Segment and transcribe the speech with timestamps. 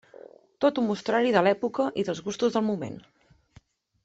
[0.63, 2.99] Tot un mostrari de l'època i dels gustos del moment.